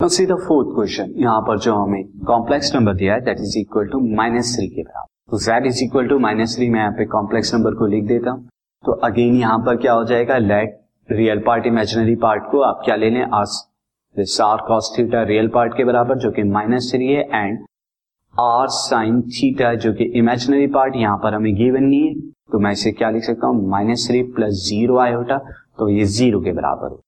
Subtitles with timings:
[0.00, 1.12] Now see fourth question.
[1.18, 4.82] यहाँ पर जो हमें कॉम्प्लेक्स नंबर दिया है that is equal to minus three के
[4.82, 8.04] बराबर। तो z is equal to minus three मैं यहाँ पे कॉम्प्लेक्स नंबर को लिख
[8.04, 8.48] देता हूँ।
[8.84, 10.36] तो अगेन यहाँ पर क्या हो जाएगा?
[10.38, 10.78] Let
[11.08, 13.22] real part imaginary part को आप क्या ले लें?
[13.22, 13.46] R
[14.44, 17.58] r cos theta real part के बराबर, जो कि माइनस थ्री है एंड
[18.34, 22.14] आर साइन थीटा जो कि इमेजिनरी पार्ट यहाँ पर हमें गिवन नहीं है।
[22.52, 23.68] तो मैं इसे क्या लिख सकता हूँ?
[23.70, 25.38] Minus three plus zero iota
[25.78, 27.00] तो ये ज़ीरो के बराबर हो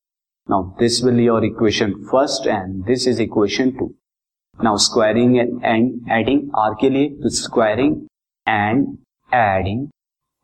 [0.47, 3.95] Now this will be your equation first and this is equation two.
[4.61, 8.07] Now squaring and, and adding r के लिए तो squaring
[8.45, 8.97] and
[9.31, 9.89] adding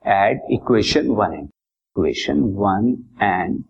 [0.06, 1.50] add equation one and
[1.96, 3.66] equation one and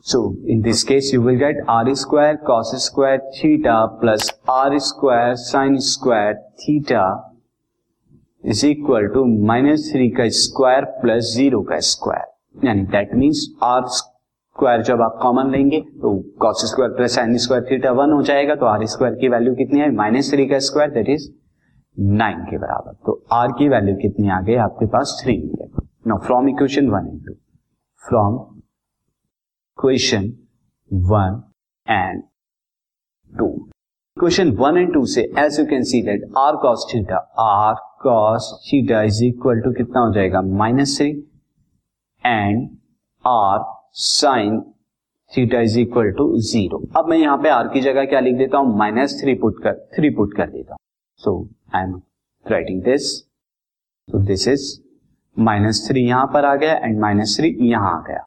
[0.00, 5.34] so in this case you will get r square cos square theta plus r square
[5.36, 7.06] sin square theta
[8.44, 13.86] is equal to minus three का square plus zero का square यानी that means are
[14.61, 16.09] square जब आप common लेंगे तो
[16.41, 19.79] cos square plus sine square theta one हो जाएगा तो आर स्क्वायर की वैल्यू कितनी
[19.79, 19.89] है?
[19.91, 21.27] माइनस थ्री का स्क्वायर दैट इज़
[21.97, 24.55] नाइन के बराबर। तो आर की वैल्यू कितनी आ गई?
[24.65, 25.35] आपके पास three
[26.07, 27.33] no from equation one and two
[28.03, 28.37] from
[29.77, 30.31] equation
[30.91, 31.41] one
[31.87, 32.21] and
[33.31, 33.49] two
[34.17, 38.53] equation one and two से as you can see that r cos theta r cos
[38.67, 40.41] theta is equal to कितना हो जाएगा?
[40.41, 41.11] Minus three
[42.23, 42.69] and
[43.23, 44.59] r sine
[45.31, 48.57] theta is equal to zero अब मैं यहाँ पे are की जगह क्या लिख देता
[48.57, 48.77] हूँ?
[48.77, 50.77] माइनस थ्री पुट कर थ्री पुट कर देता हूँ।
[51.19, 51.33] So
[51.75, 52.01] I am
[52.45, 54.71] writing this so this is
[55.37, 58.23] minus three यहाँ पर आ गया एंड माइनस थ्री यहाँ आ गया।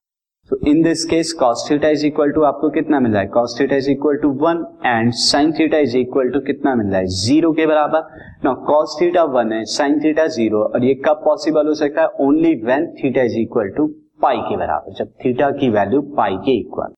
[0.51, 3.29] So in this case cos theta is equal to आपको कितना मिल रहा है?
[3.29, 7.01] Cos theta is equal to one and sine theta is equal to कितना मिल रहा
[7.01, 7.07] है?
[7.07, 8.01] ज़ीरो के बराबर।
[8.45, 12.09] नो कॉस थीटा वन है साइन थीटा ज़ीरो और ये कब पॉसिबल हो सकता है?
[12.21, 13.93] Only when theta is equal to
[14.25, 16.95] pi के बराबर, जब थीटा की वैल्यू पाई के equal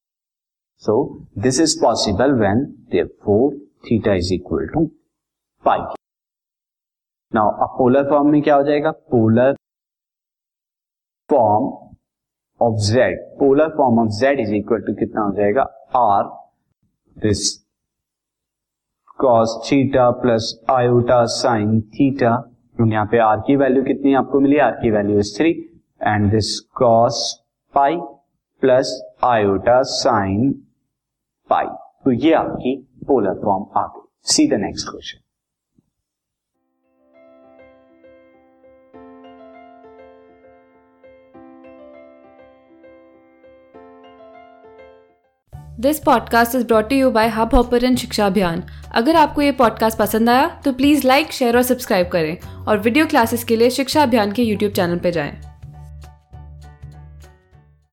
[0.82, 0.94] so
[1.38, 2.64] this is possible when
[3.24, 3.56] four
[3.86, 4.84] theta is equal to
[5.64, 5.78] pi
[7.32, 8.90] now अब पोलर फॉर्म में क्या हो जाएगा?
[8.90, 9.54] Polar
[11.30, 11.64] form
[12.60, 15.62] of z polar form of z is equal to कितना हो जाएगा?
[15.96, 16.24] R
[17.16, 17.40] this
[19.18, 22.32] cos theta plus iota sine theta
[22.80, 24.58] यहाँ पे आर की वैल्यू कितनी आपको मिली?
[24.58, 25.52] आर की value is three
[26.06, 27.20] and this cos
[27.74, 27.96] pi
[28.62, 30.50] plus iota sine
[31.50, 31.66] pi
[32.04, 35.20] तो ये आपकी पोलर फॉर्म आ गई। See the next question
[45.80, 48.62] this podcast is brought you by Hubhopper Shiksha Abhiyan
[48.94, 53.06] अगर आपको ये पॉडकास्ट पसंद आया तो प्लीज़ लाइक शेयर और सब्सक्राइब करें। और वीडियो
[53.06, 55.45] क्लासेस के लिए शिक्षा अभियान के यूट्यूब चैनल पर जाएँ।